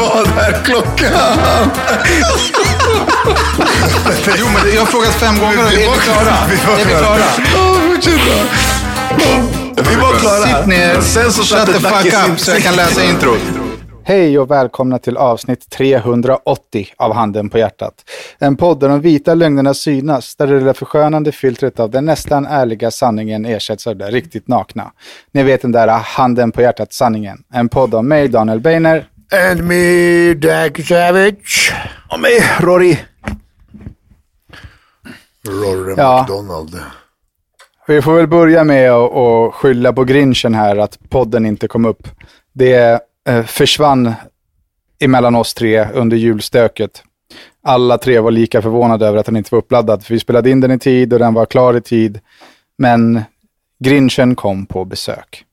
[0.00, 1.12] Vad är klockan?
[4.38, 6.34] Jo, men jag har frågat fem gånger är vi klara?
[6.80, 7.18] Är vi klara.
[7.54, 8.12] Ja, fortsätt.
[9.90, 10.58] Vi var klara.
[10.58, 13.40] Sitt ner, Sen så shut satte the fuck up så jag kan läsa introt.
[14.06, 17.94] Hej och välkomna till avsnitt 380 av Handen på hjärtat.
[18.38, 22.46] En podd där de vita lögnerna synas, där det lilla förskönande filtret av den nästan
[22.46, 24.92] ärliga sanningen ersätts av det riktigt nakna.
[25.32, 27.38] Ni vet den där Handen på hjärtat-sanningen.
[27.54, 29.08] En podd av mig, Daniel Beiner.
[29.32, 31.72] And me, Dak Savage.
[32.10, 32.98] Och mig, Rory.
[35.48, 36.20] Rory Ja.
[36.22, 36.80] McDonald.
[37.86, 41.84] Vi får väl börja med att att skylla på grinchen här att podden inte kom
[41.84, 42.08] upp.
[42.52, 44.12] Det eh, försvann
[45.00, 47.02] emellan oss tre under julstöket.
[47.62, 50.04] Alla tre var lika förvånade över att den inte var uppladdad.
[50.04, 52.20] För vi spelade in den i tid och den var klar i tid.
[52.78, 53.22] Men
[53.84, 55.44] grinchen kom på besök.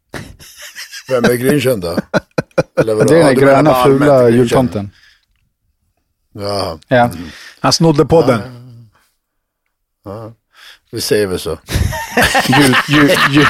[1.09, 1.95] Vem är Grinchen då?
[2.79, 3.09] Eller vadå?
[3.13, 4.91] Det är den Ja, där gröna fula jultomten.
[6.33, 7.09] Ja, Ja.
[7.59, 8.41] Han snodde podden.
[10.91, 11.49] vi säger väl så.
[12.47, 13.45] Jul, jul, jul.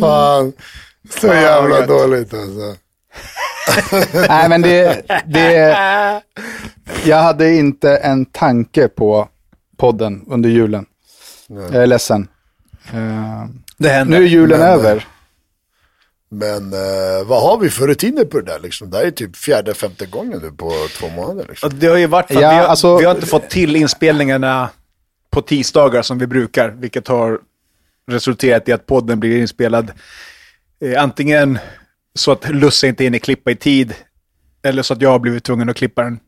[0.00, 0.52] Fan.
[1.20, 2.76] Så jävla dåligt alltså.
[4.28, 5.76] Nej, men det, det...
[7.04, 9.28] Jag hade inte en tanke på
[9.76, 10.86] podden under julen.
[11.48, 12.28] Jag är ledsen.
[12.92, 13.44] Eh,
[13.78, 14.18] Det hände.
[14.18, 15.06] nu är julen Men, över.
[16.28, 18.90] Men eh, vad har vi för rutiner på det där liksom?
[18.90, 21.70] Det här är typ fjärde, femte gången nu på två månader liksom.
[21.78, 23.76] Det har ju varit för att Ja, vi, har, alltså- vi har inte fått till
[23.76, 24.70] inspelningarna
[25.30, 27.40] på tisdagar som vi brukar, vilket har
[28.10, 29.92] resulterat i att podden blir inspelad
[30.84, 31.58] eh, antingen
[32.14, 33.94] så att Lusse inte hinner klippa i tid,
[34.62, 36.20] eller så att jag har blivit tvungen att klippa den.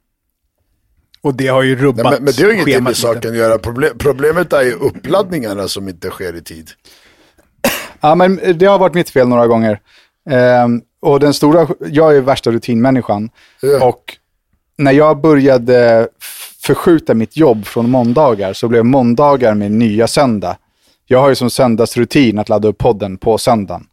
[1.22, 3.56] Och det har ju Nej, rubbat men, men det har ingenting med saken att göra.
[3.56, 6.70] Proble- problemet är ju uppladdningarna som inte sker i tid.
[8.00, 9.80] Ja, men det har varit mitt fel några gånger.
[10.30, 13.30] Ehm, och den stora, jag är värsta rutinmänniskan.
[13.62, 13.88] Ja.
[13.88, 14.16] Och
[14.78, 16.08] när jag började
[16.62, 20.56] förskjuta mitt jobb från måndagar så blev måndagar min nya söndag.
[21.06, 23.86] Jag har ju som söndagsrutin att ladda upp podden på söndagen.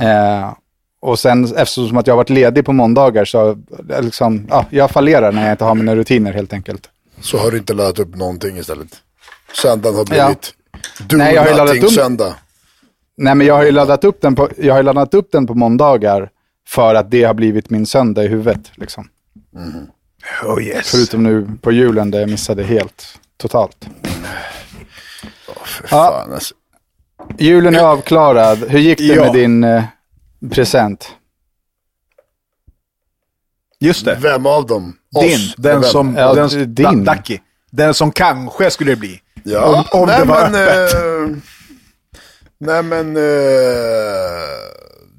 [0.00, 0.52] Eh,
[1.00, 3.58] och sen eftersom att jag har varit ledig på måndagar så
[4.00, 6.88] liksom, ja, jag fallerar när jag inte har mina rutiner helt enkelt.
[7.20, 8.88] Så har du inte laddat upp någonting istället.
[9.62, 10.24] Söndagen har Ja.
[10.26, 10.54] blivit
[11.10, 12.34] do Nej, jag har ju laddat nothing upp- söndag.
[13.16, 15.46] Nej, men jag har ju laddat upp den på, jag har ju laddat upp den
[15.46, 16.30] på måndagar
[16.68, 18.70] för att det har blivit min söndag i huvudet.
[18.74, 19.08] Liksom.
[20.44, 20.90] Oh yes.
[20.90, 23.04] Förutom nu på julen där jag missade helt,
[23.36, 23.86] totalt.
[25.64, 25.88] För Ja.
[25.88, 26.54] fan alltså.
[27.38, 28.58] Julen är avklarad.
[28.68, 29.22] Hur gick det Ja.
[29.24, 29.82] med din eh,
[30.48, 31.14] present?
[33.80, 34.14] Just det.
[34.20, 34.96] Vem av dem?
[35.14, 35.24] Oss?
[35.24, 35.40] Din.
[35.56, 35.90] Den Vem?
[35.90, 36.16] som...
[36.16, 37.04] Ja, den, din.
[37.04, 37.38] Ducky.
[37.70, 39.20] Den som kanske skulle bli.
[39.44, 41.36] Ja, om- om nej, det var men, eh,
[42.58, 43.22] nej men, eh,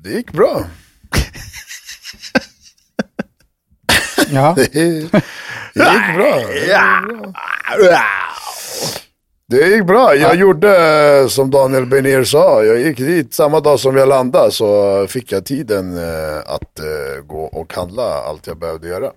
[0.04, 0.64] det gick bra.
[4.30, 4.56] Ja.
[4.58, 5.22] Det gick bra.
[5.74, 8.02] Det gick bra.
[9.57, 10.69] Jag gjorde
[11.22, 12.63] eh, som Daniel Benér sa.
[12.63, 17.23] Jag gick dit samma dag som jag landade så fick jag tiden eh, att eh,
[17.25, 19.12] gå och handla allt jag behövde göra.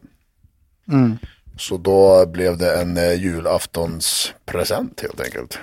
[0.93, 1.19] Mm.
[1.59, 5.59] Så då blev det en julaftonspresent helt enkelt.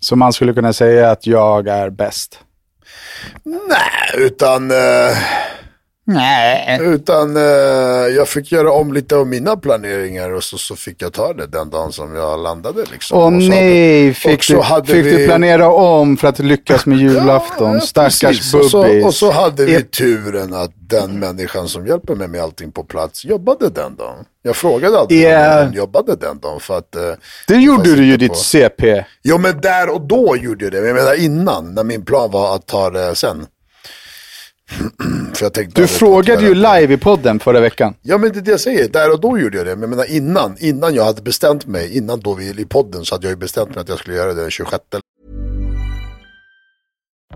[0.00, 2.38] Så man skulle kunna säga att jag är bäst.
[3.44, 5.16] Nej, utan, eh,
[6.14, 6.78] Nej.
[6.82, 7.42] utan eh,
[8.16, 11.46] jag fick göra om lite av mina planeringar och så, så fick jag ta det
[11.46, 12.82] den dagen som jag landade.
[12.92, 13.18] Liksom.
[13.18, 16.16] Åh Och så nej, hade- fick, och så du, hade fick vi- du planera om
[16.16, 17.72] för att lyckas med julafton?
[17.72, 18.54] Ja, Stackars precis.
[18.54, 19.04] och så, bubbis.
[19.04, 23.24] och så hade vi turen att den människan som hjälper mig med allting på plats
[23.24, 24.24] jobbade den dagen.
[24.42, 25.58] Jag frågade aldrig Ja.
[25.60, 26.96] om hon jobbade den dagen för att...
[26.96, 27.02] eh,
[27.48, 29.04] Det gjorde du ju inte ditt på- CP.
[29.22, 30.78] Jo men där och då gjorde jag det.
[30.80, 33.46] Men jag menar innan, när min plan var att ta det sen.
[35.34, 37.94] för jag tänkte Du frågade ju live i podden förra veckan.
[38.02, 39.76] Ja men det är det jag säger, där och då gjorde jag det.
[39.76, 43.14] Men jag menar innan, innan jag hade bestämt mig, innan då vi i podden så
[43.14, 44.84] hade jag ju bestämt mig att jag skulle göra det den 26.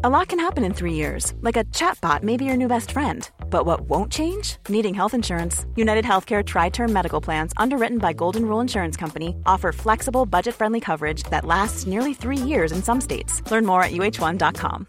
[0.02, 2.90] A lot can happen in three years, like a chatbot may be your new best
[2.90, 3.30] friend.
[3.48, 4.58] But what won't change?
[4.68, 5.64] Needing health insurance.
[5.76, 10.54] United Healthcare Tri Term Medical Plans, underwritten by Golden Rule Insurance Company, offer flexible, budget
[10.54, 13.40] friendly coverage that lasts nearly three years in some states.
[13.50, 14.88] Learn more at uh1.com.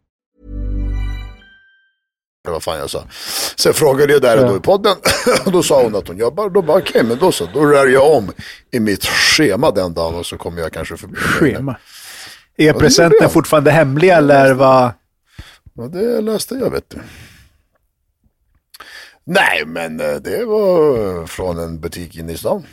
[2.49, 3.03] Vad fan jag sa.
[3.55, 4.95] Sen frågade jag där och då i podden.
[5.45, 6.49] och då sa hon att hon jobbar.
[6.49, 7.45] Då bara okej, men då så.
[7.53, 8.31] Då rör jag om
[8.71, 11.15] i mitt schema den dagen och så kommer jag kanske förbi.
[11.15, 11.77] Schema.
[12.57, 14.91] Är presenten fortfarande hemlig eller vad?
[15.73, 16.99] Ja, det läste jag vet du.
[19.23, 22.65] Nej, men eh, det var från en butik inne i stan.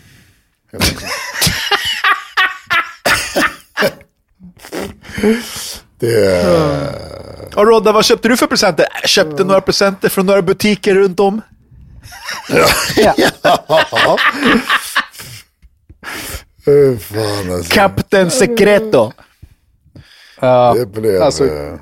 [5.99, 6.43] Det,
[7.56, 8.87] Ja, Rodda, vad köpte du för presenter?
[9.00, 11.41] Jag köpte några presenter från några butiker runt om.
[16.69, 17.75] uh, fan alltså.
[17.75, 19.12] Captain Secreto.
[20.41, 21.75] Ja, Det blev, alltså, eh,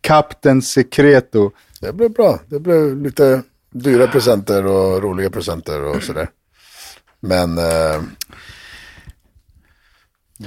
[0.00, 1.50] Captain Secreto.
[1.80, 2.38] det blev bra.
[2.46, 6.28] Det blev lite dyra presenter och roliga presenter och sådär.
[7.20, 8.02] Men eh,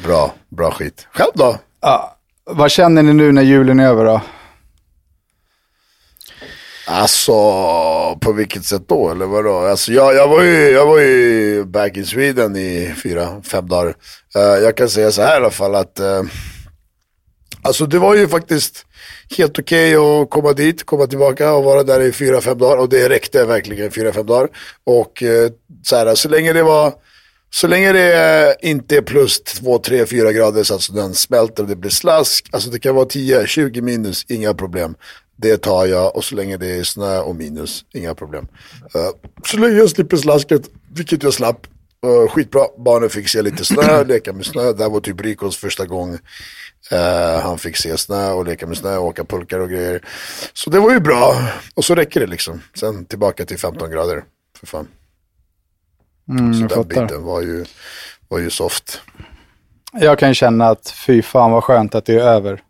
[0.04, 1.08] bra, bra skit.
[1.14, 1.58] Själv då?
[1.82, 2.18] Ja,
[2.52, 4.22] vad känner ni nu när julen är över då?
[6.88, 7.34] Alltså,
[8.22, 9.10] på vilket sätt då?
[9.10, 9.58] Eller vadå?
[9.58, 13.88] Alltså, jag, jag, var ju, jag var ju back in Sweden i fyra, fem dagar.
[14.36, 16.24] Uh, jag kan säga så här i alla fall att uh,
[17.64, 18.86] Alltså det var ju faktiskt
[19.38, 22.78] helt okej att komma dit, komma tillbaka och vara där i fyra, fem dagar.
[22.78, 24.50] Och det räckte verkligen i fyra, fem dagar.
[24.84, 25.52] Och eh,
[25.84, 26.94] så här, så länge det var
[27.54, 31.64] så länge det eh, inte är plus 2, 3, 4 grader så att snön smälter
[31.64, 32.50] och det blir slask.
[32.52, 34.96] Alltså det kan vara 10, 20 minus, inga problem.
[35.36, 38.48] Det tar jag och så länge det är snö och minus, inga problem.
[38.96, 39.10] Eh,
[39.46, 40.62] så länge jag slipper slasket,
[40.94, 41.68] vilket jag slapp,
[42.06, 42.62] uh, skitbra.
[42.78, 44.74] Barnen fick se lite snö, leka med snö.
[44.74, 46.18] Det här var typ Rikos första gång.
[46.92, 50.02] Eh, han fick se snö och leka med snö och åka pulkar och grejer.
[50.54, 51.50] Så det var ju bra.
[51.76, 52.62] Och så räcker det liksom.
[52.76, 54.24] Sen tillbaka till 15 grader.
[54.60, 54.88] För fan.
[56.30, 57.66] Mm, så jag den biten var ju,
[58.28, 59.02] var ju soft.
[59.94, 62.62] Jag kan känna att fy fan vad skönt att det är över.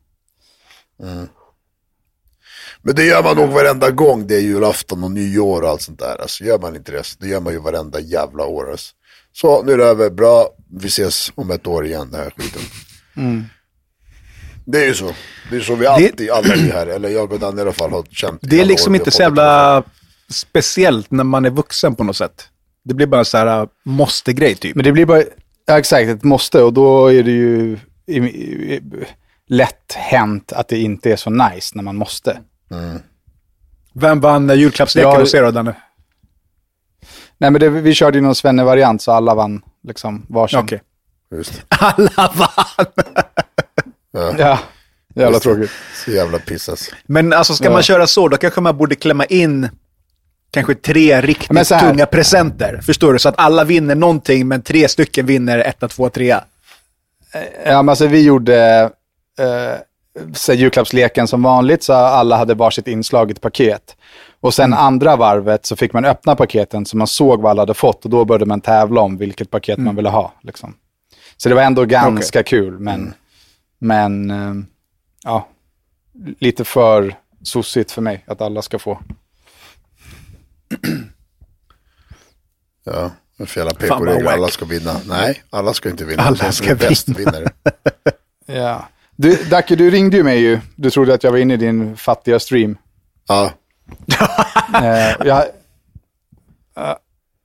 [2.81, 5.99] Men det gör man nog varenda gång det är julafton och nyår och allt sånt
[5.99, 6.21] där.
[6.21, 8.71] Alltså gör man inte det, det gör man ju varenda jävla år.
[8.71, 8.95] Alltså.
[9.33, 12.61] Så nu är det över, bra, vi ses om ett år igen, den här skiten.
[14.65, 15.13] Det är ju så.
[15.49, 17.91] Det är så vi alltid, alla vi här, eller jag och Danne i alla fall,
[17.91, 18.39] har känt.
[18.41, 19.83] Det är liksom inte så jävla
[20.29, 22.47] speciellt när man är vuxen på något sätt.
[22.83, 24.75] Det blir bara så här uh, måste-grej typ.
[24.75, 25.23] Men det blir bara,
[25.65, 28.81] ja exakt, ett måste och då är det ju i, i, i,
[29.47, 32.39] lätt hänt att det inte är så nice när man måste.
[33.93, 35.75] Vem vann julklappsleken Ja, hos er då, Danne?
[37.37, 40.59] Nej men det, vi körde ju någon svenne-variant så alla vann liksom varsin.
[40.59, 40.81] Okej.
[41.31, 41.75] Just det.
[41.79, 42.85] Alla vann!
[44.37, 44.59] Ja,
[45.15, 45.49] jävla Just det.
[45.53, 45.71] tråkigt.
[46.05, 46.89] Så jävla pissas.
[47.05, 47.71] Men alltså ska Ja.
[47.71, 49.69] man köra så, då kanske man borde klämma in
[50.51, 52.79] kanske tre riktigt tunga presenter.
[52.81, 53.19] Förstår du?
[53.19, 56.43] Så att alla vinner någonting, men tre stycken vinner etta, två, trea.
[57.65, 58.89] Ja men alltså vi gjorde
[59.39, 59.75] eh,
[60.33, 63.95] så julklappsleken som vanligt så alla hade varsitt inslaget paket.
[64.39, 67.73] Och sen andra varvet så fick man öppna paketen så man såg vad alla hade
[67.73, 70.33] fått och då började man tävla om vilket paket man ville ha.
[70.41, 70.73] Liksom.
[71.37, 73.13] Så det var ändå ganska kul men,
[73.79, 74.53] men eh,
[75.23, 75.47] ja,
[76.39, 78.99] lite för sossigt för mig att alla ska få.
[82.83, 84.31] Ja, det är för jävla PK-regler.
[84.31, 84.95] Alla ska vinna.
[85.05, 86.23] Nej, alla ska inte vinna.
[86.23, 87.33] Alla ska vinna.
[88.45, 88.87] Ja.
[89.15, 90.59] Du, Dacke, du ringde ju mig ju.
[90.75, 92.77] Du trodde att jag var inne i din fattiga stream.
[93.27, 93.51] Ja,
[94.75, 95.37] Eh, jag,
[96.77, 96.95] eh,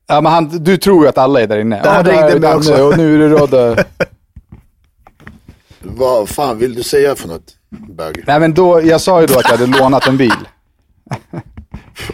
[0.06, 1.76] ja, men han, du tror ju att alla är där inne.
[1.76, 2.84] Han Ja, där ringde mig också.
[2.86, 3.84] Och nu är det Rodde.
[5.80, 7.56] vad fan vill du säga för något?
[7.68, 8.24] Bög?
[8.26, 10.48] Nej, men då, jag sa ju då att jag hade lånat en bil.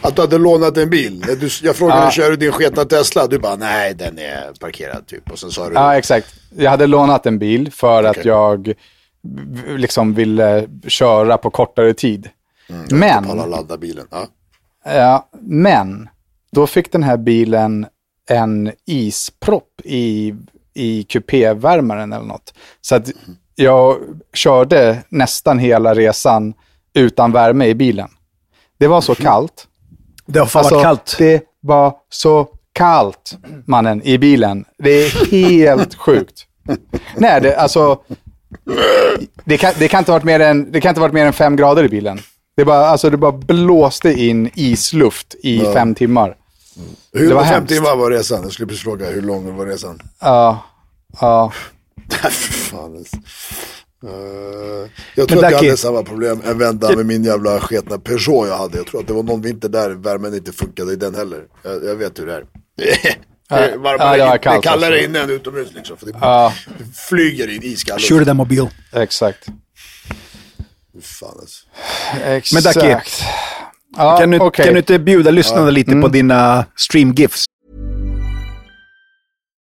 [0.03, 1.21] Att du hade lånat en bil.
[1.41, 2.11] Du, jag frågade, Ja.
[2.11, 3.27] kör du din sketna Tesla?
[3.27, 5.31] Du bara, nej den är parkerad typ.
[5.31, 6.35] Och sen sa du, Ja, exakt.
[6.57, 8.27] Jag hade lånat en bil för att Okej.
[8.27, 8.73] jag
[9.79, 12.29] liksom ville köra på kortare tid.
[12.91, 14.07] men, alla ladda bilen.
[14.11, 14.27] Ja.
[14.85, 16.09] ja, men,
[16.53, 17.87] då fick den här bilen
[18.31, 20.35] en ispropp i,
[20.75, 22.55] i kupévärmaren eller något.
[22.81, 23.11] Så att
[23.55, 23.97] jag
[24.33, 26.55] körde nästan hela resan
[26.95, 28.09] utan värme i bilen.
[28.79, 29.67] Det var så kallt.
[30.33, 31.15] Det har fan Alltså, varit kallt.
[31.19, 34.65] Det var så kallt, mannen, i bilen.
[34.79, 36.47] Det är helt sjukt.
[37.17, 37.99] Nej, det, alltså,
[39.45, 41.27] Det kan, det, kan inte ha varit mer än, det kan inte ha varit mer
[41.27, 42.19] än fem grader i bilen.
[42.57, 46.37] Det bara, alltså, det bara blåste in isluft i fem timmar.
[47.12, 48.43] Hur Det var fem timmar var resan?
[48.43, 50.03] Jag skulle precis fråga, hur lång var resan?
[50.21, 50.65] Ja,
[51.21, 51.53] ja.
[52.71, 53.05] Fan
[54.03, 54.17] alltså.
[54.85, 58.49] Eh, jag tror att jag hade samma problem en vända med min jävla sketna Peugeot
[58.49, 58.77] jag hade.
[58.77, 61.43] Jag tror att det var någon vinter där värmen inte funkade i den heller.
[61.63, 62.45] Jag, jag vet hur det är.
[62.77, 65.05] Det är varmare ja, det kallt det kallare också.
[65.05, 65.97] inne än utomhus liksom.
[65.97, 66.53] För det Ja.
[67.09, 68.09] flyger in iskall luft.
[68.09, 68.67] Kör den mobil.
[68.93, 69.47] Exakt.
[71.03, 71.67] Fan alltså.
[72.25, 72.75] Exakt.
[72.75, 72.95] Ducky,
[73.97, 74.65] ja, Kan du, okej.
[74.65, 77.45] kan du inte bjuda lyssnarna lite på dina stream-gifs?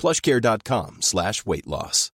[0.00, 2.10] plushcare.com slash weight loss.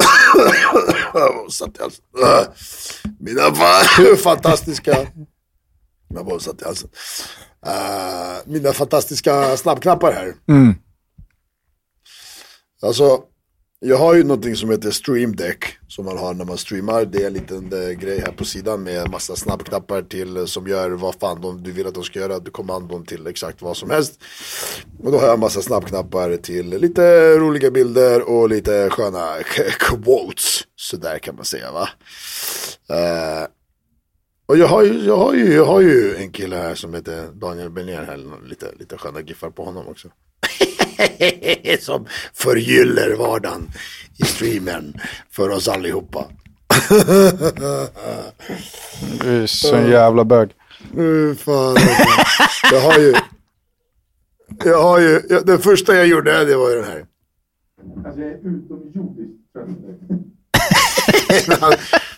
[3.20, 5.06] Mina fa- fantastiska...
[6.14, 6.90] Jag bara satt i halsen.
[7.66, 10.34] Äh, mina fantastiska snabbknappar här.
[12.82, 13.22] Alltså,
[13.82, 15.64] jag har ju någonting som heter Stream Deck.
[15.88, 17.04] Som man har när man streamar.
[17.04, 20.66] Det är en liten eh, grej här på sidan med massa snabbknappar till eh, som
[20.66, 22.38] gör vad fan de, du vill att de ska göra.
[22.38, 24.20] Du kommandon till exakt vad som helst.
[25.02, 29.34] Och då har jag massa snabbknappar till lite roliga bilder och lite sköna
[29.78, 30.62] quotes.
[30.76, 31.88] Så där kan man säga va.
[32.88, 33.46] Eh,
[34.46, 37.28] och jag har, ju, jag, har ju, jag har ju en kille här som heter
[37.32, 38.48] Daniel Bernier här.
[38.48, 40.08] Lite, lite sköna giffar på honom också.
[41.80, 43.70] som förgyller vardagen
[44.18, 46.26] i streamen för oss allihopa.
[49.20, 50.50] Du är så en jävla bög.
[50.98, 52.74] Uh, fan, alltså.
[52.74, 53.14] jag har ju...
[54.64, 55.22] Jag har ju...
[55.28, 57.04] Jag, det första jag gjorde, det var ju den här.
[58.04, 59.40] Alltså jag är utomjordiskt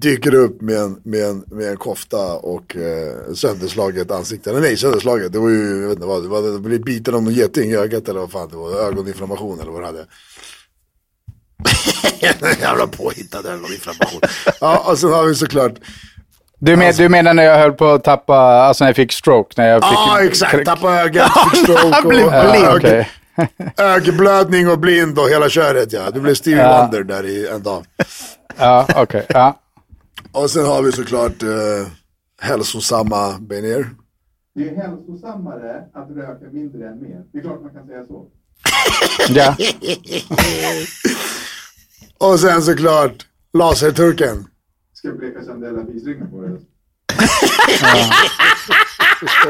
[0.00, 4.52] dyker upp med en, med en, med en kofta och eh, sönderslaget ansikte.
[4.52, 5.32] Nej, sönderslaget.
[5.32, 7.70] Det var ju, jag vet inte vad, det var, det blev biten av någon geting
[7.70, 8.70] i ögat eller vad fan det var.
[8.88, 10.06] Ögoninflammation eller vad det hade.
[12.60, 14.20] Jävla påhittad ögoninflammation.
[14.60, 15.72] Ja, och sen har vi såklart,
[16.58, 19.54] Du, men, du menar när jag höll på att tappa, alltså när jag fick stroke?
[19.56, 19.92] När jag fick...
[19.92, 22.68] ja exakt, tappa ögat, fick stroke Han blev och Ja, blind.
[22.76, 23.10] okej.
[23.76, 26.10] ögonblödning och blind och hela köret ja.
[26.10, 26.80] Du blev Stevie Ja.
[26.82, 27.84] Wonder där i en dag.
[28.58, 29.26] Ja, okej.
[29.28, 29.56] Ja.
[30.32, 31.86] Och sen har vi såklart eh,
[32.40, 33.90] hälsosamma Benér.
[34.54, 37.22] Det är hälsosammare att röka mindre än mer.
[37.32, 38.26] Det är klart man kan säga så.
[39.28, 39.56] ja.
[42.32, 44.46] Och sen såklart laserturken.
[44.94, 46.58] Ska jag bleka sönder hela fisringen på det?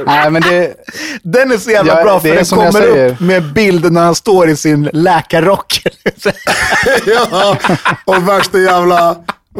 [0.07, 0.75] Nej, men det...
[1.23, 4.49] Den är så jävla Ja, bra för den kommer upp med bild när han står
[4.49, 5.83] i sin läkarrock.
[7.07, 7.59] ja,
[8.05, 9.17] och värsta jävla,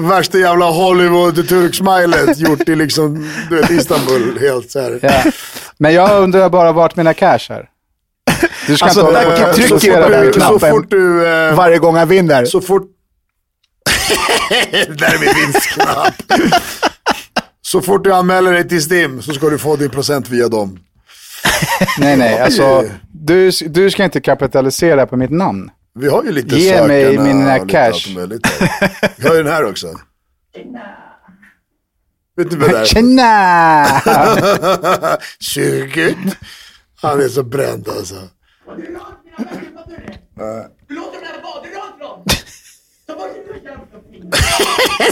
[0.09, 4.99] värsta jävla Hollywood-turksmilet gjort i liksom, du vet, Istanbul helt så här.
[5.03, 5.23] Ja.
[5.79, 7.69] Men jag undrar bara vart mina cash är.
[8.67, 10.87] Du ska Alltså, inte där hålla på kan och trycka på den så knappen.
[10.91, 12.45] du, eh, Varje gång han vinner.
[12.45, 12.83] så fort,
[14.89, 16.15] där är min vinstknapp.
[17.63, 20.79] Så fort du anmäler dig till STIM så ska du få din procent via dem.
[21.99, 22.41] Nej, nej.
[22.41, 25.71] Alltså, du, du ska inte kapitalisera på mitt namn.
[25.95, 28.17] Vi har ju lite Ge mig sökarna mina och lite cash.
[28.17, 28.39] här.
[29.17, 29.87] Vi har ju den här också.
[32.37, 32.85] Vet du vad det är?
[32.85, 33.87] Tjena!
[35.41, 36.17] Suget.
[37.03, 38.15] Han är så bränd alltså.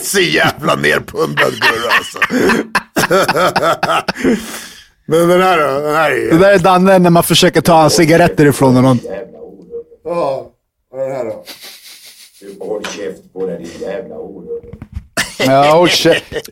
[0.03, 2.19] Så jävla nerpundad gurra alltså.
[5.07, 5.81] Men den här då?
[5.81, 6.39] Den här Det är...
[6.39, 8.99] där är Danne när man försöker ta hans cigaretter ifrån honom.
[10.05, 10.48] Ja,
[10.99, 11.45] vad är den här då?
[12.65, 14.75] Håll käft på dig din jävla horunge.
[15.39, 15.89] Ja, håll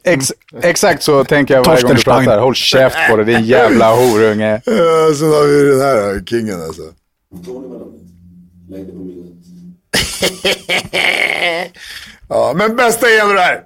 [0.05, 2.39] Ex exakt så tänker jag varje gång du pratar.
[2.39, 4.61] Håll käft på dig din jävla horunge.
[4.65, 6.83] Ja, sen har vi den här då, kingen alltså.
[8.69, 8.87] Det.
[12.29, 13.63] Ja, men bästa är ändå det här.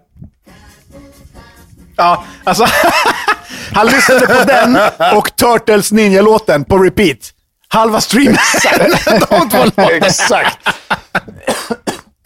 [1.97, 2.67] Ja, alltså.
[3.73, 4.79] han lyssnade på den
[5.17, 7.35] och Turtles Ninja-låten på repeat.
[7.73, 8.37] Halva streamen.
[9.31, 9.89] De två låtarna.
[9.91, 10.59] Exakt.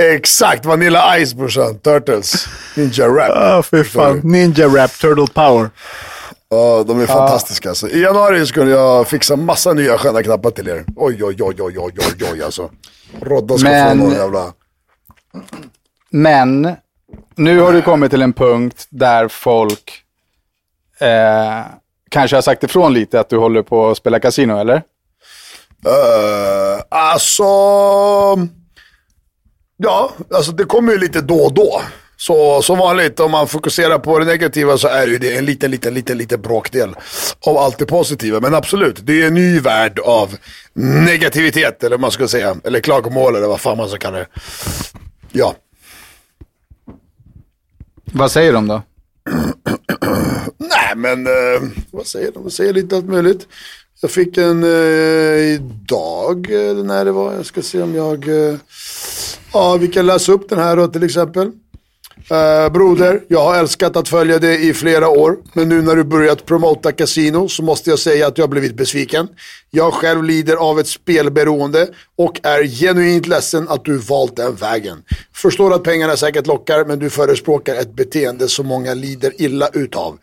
[0.03, 0.65] Exakt.
[0.65, 1.79] Vanilla Ice brorsan.
[1.79, 2.47] Turtles.
[2.77, 3.29] Ninja Rap.
[3.29, 4.21] Ja, fy fan.
[4.25, 5.71] Ninja Rap, Turtle Power.
[6.49, 7.89] Ja, de är fantastiska alltså.
[7.89, 10.85] I januari skulle jag fixa massa nya sköna knappar till er.
[10.97, 12.71] Oj, oj, oj, oj, oj, oj, oj alltså.
[13.21, 14.53] Rodda ska Men- få någon jävla...
[16.11, 16.77] Men
[17.37, 20.03] nu har du kommit till en punkt där folk
[21.01, 21.67] eh,
[22.11, 24.83] kanske har sagt ifrån lite att du håller på att spela kasino, eller?
[25.87, 27.43] Uh, alltså...
[29.76, 31.83] Ja, alltså det kommer ju lite då och då.
[32.17, 35.45] Så som vanligt, om man fokuserar på det negativa så är det ju det en
[35.45, 36.95] liten, liten, liten, liten bråkdel
[37.47, 38.41] av allt det positiva.
[38.41, 40.37] Men absolut, det är en ny värld av
[41.07, 42.57] negativitet, eller vad man ska säga.
[42.64, 44.29] Eller klagomål, eller vad fan man ska kalla det.
[45.33, 45.55] Ja.
[48.05, 48.83] Vad säger de då?
[50.59, 52.43] Nej, men eh, vad säger de?
[52.43, 53.47] De säger lite allt möjligt.
[54.04, 57.32] Jag fick en eh, idag, eller när det var.
[57.32, 58.28] Jag ska se om jag...
[58.28, 58.54] Eh,
[59.52, 61.50] ja, vi kan läsa upp den här då till exempel.
[62.30, 65.37] Eh, broder, jag har älskat att följa dig i flera år.
[65.52, 68.76] Men nu när du börjat promota kasino så måste jag säga att jag har blivit
[68.76, 69.28] besviken.
[69.70, 75.02] Jag själv lider av ett spelberoende och är genuint ledsen att du valt den vägen.
[75.34, 80.18] Förstår att pengarna säkert lockar men du förespråkar ett beteende som många lider illa utav.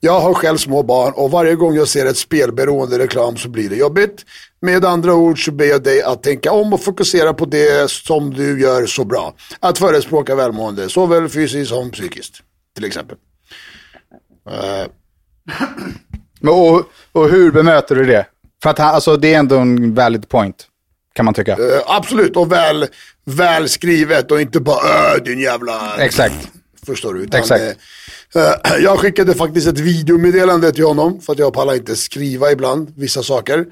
[0.00, 3.68] Jag har själv små barn och varje gång jag ser ett spelberoende reklam så blir
[3.70, 4.24] det jobbigt.
[4.60, 8.34] Med andra ord så ber jag dig att tänka om och fokusera på det som
[8.34, 9.34] du gör så bra.
[9.60, 12.34] Att förespråka välmående, såväl fysiskt som psykiskt.
[12.74, 13.16] Till exempel.
[14.50, 14.86] Eh,
[16.40, 18.26] Men Och, och hur bemöter du det?
[18.62, 20.66] För att han, alltså, det är ändå en valid point,
[21.12, 21.52] kan man tycka.
[21.52, 22.86] eh, absolut, och väl,
[23.24, 25.96] väl skrivet och inte bara öh din jävla...
[25.98, 26.48] Exakt.
[26.86, 27.20] Förstår du?
[27.22, 27.78] Utan, Exakt.
[28.36, 32.92] Eh, jag skickade faktiskt ett videomeddelande till honom för att jag pallar inte skriva ibland
[32.96, 33.66] vissa saker.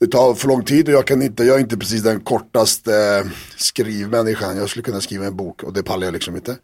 [0.00, 2.94] Det tar för lång tid och jag, kan inte, jag är inte precis den kortaste
[2.94, 4.56] eh, skrivmänniskan.
[4.56, 6.56] Jag skulle kunna skriva en bok och det pallar jag liksom inte.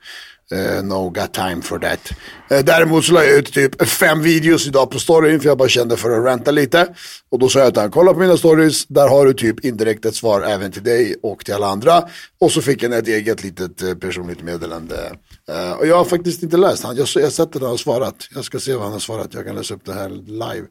[0.53, 2.13] Uh, no got time for that.
[2.53, 5.69] Uh, däremot så la jag ut typ fem videos idag på storyn för jag bara
[5.69, 6.95] kände för att ranta lite.
[7.31, 10.05] Och då sa jag till honom, kolla på mina stories, där har du typ indirekt
[10.05, 12.03] ett svar även till dig och till alla andra.
[12.41, 15.13] Och så fick han ett eget litet eh, personligt meddelande.
[15.51, 16.97] Uh, och jag har faktiskt inte läst han.
[16.97, 18.29] Jag har sett att han har svarat.
[18.35, 19.35] Jag ska se vad han har svarat.
[19.35, 20.67] Jag kan läsa upp det här live.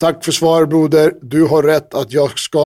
[0.00, 1.12] Tack för svar broder.
[1.22, 2.65] Du har rätt att jag ska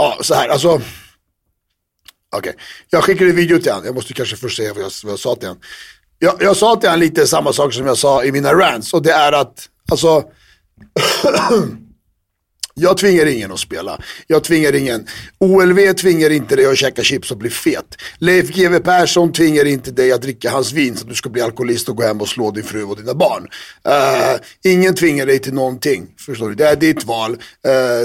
[0.00, 0.80] Ja, så här, alltså.
[2.36, 2.54] Okej,
[2.90, 3.86] jag skickade en video till honom.
[3.86, 5.62] Jag måste kanske först säga vad jag, vad jag sa till honom.
[6.18, 8.94] Jag, jag sa till honom lite samma sak som jag sa i mina rants.
[8.94, 10.24] Och det är att, alltså.
[12.74, 14.00] Jag tvingar ingen att spela.
[14.26, 15.06] Jag tvingar ingen.
[15.38, 17.96] OLV tvingar inte dig att käka chips och bli fet.
[18.18, 21.42] Leif GW Persson tvingar inte dig att dricka hans vin så att du ska bli
[21.42, 23.48] alkoholist och gå hem och slå din fru och dina barn.
[23.88, 24.40] Uh,
[24.72, 26.08] ingen tvingar dig till någonting.
[26.30, 26.54] Förstår du?
[26.54, 27.36] Det är ditt val.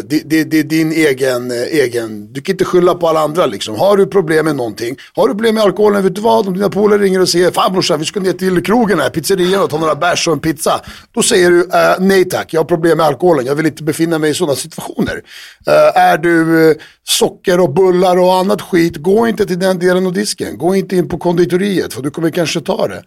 [0.04, 2.34] Det, det, det är din egen, eh, egen...
[2.34, 3.76] Du kan inte skylla på alla andra liksom.
[3.76, 4.98] Har du problem med någonting.
[5.14, 6.48] Har du problem med alkoholen, vet du vad?
[6.48, 9.64] Om dina polare ringer och säger Fan brorsan, vi ska ner till krogen här, pizzerian
[9.64, 10.82] och ta några bärs och en pizza.
[11.12, 13.46] Då säger du eh, nej tack, jag har problem med alkoholen.
[13.46, 15.22] Jag vill inte befinna mig i sådana situationer.
[15.68, 20.14] Eh, är du socker och bullar och annat skit, gå inte till den delen av
[20.14, 20.58] disken.
[20.58, 23.04] Gå inte in på konditoriet för du kommer kanske ta det.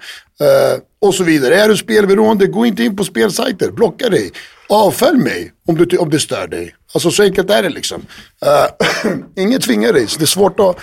[1.00, 1.60] Och så vidare.
[1.60, 3.70] Är du spelberoende, gå inte in på spelsajter.
[3.70, 4.32] Blocka dig.
[4.68, 6.74] Avfölj mig om, du, om det stör dig.
[6.94, 8.06] Alltså så enkelt är det liksom.
[8.46, 10.76] Uh, inget tvingar dig, så det är svårt att...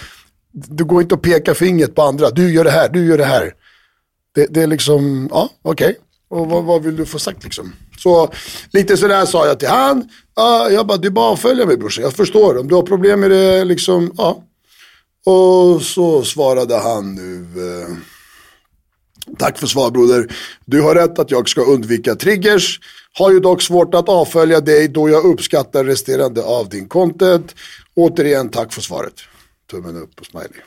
[0.52, 2.30] Du går inte att peka fingret på andra.
[2.30, 3.54] Du gör det här, du gör det här.
[4.36, 5.98] Det, det är liksom, ja okej.
[6.30, 7.74] Och vad, vad vill du få sagt liksom?
[7.98, 8.34] Så
[8.72, 9.98] lite sådär sa jag till han.
[9.98, 12.04] Uh, jag bara, det är bara att följa mig brorsan.
[12.04, 12.58] Jag förstår.
[12.58, 14.44] Om du har problem med det, liksom, ja.
[15.26, 17.62] Och så svarade han nu.
[17.62, 17.98] Uh,
[19.38, 20.36] Tack för svar broder.
[20.66, 22.80] Du har rätt att jag ska undvika triggers.
[23.14, 27.56] Har ju dock svårt att avfölja dig då jag uppskattar resterande av din content.
[27.96, 29.14] Återigen tack för svaret.
[29.72, 30.62] Tummen upp och smiley.